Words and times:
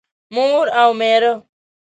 مور 0.35 0.65
او 0.81 0.87
مېره 0.99 1.33